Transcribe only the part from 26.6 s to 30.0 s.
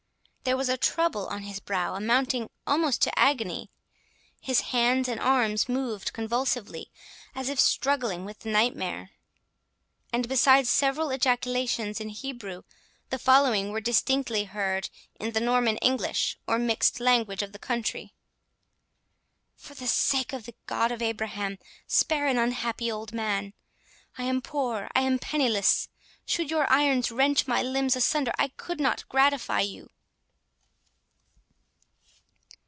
irons wrench my limbs asunder, I could not gratify you!"